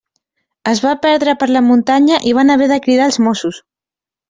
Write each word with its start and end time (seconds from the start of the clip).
Es 0.71 0.79
va 0.85 0.93
perdre 1.03 1.35
per 1.43 1.49
la 1.51 1.61
muntanya 1.67 2.19
i 2.31 2.35
van 2.39 2.55
haver 2.55 2.73
de 2.73 2.81
cridar 2.89 3.09
els 3.13 3.23
Mossos. 3.29 3.63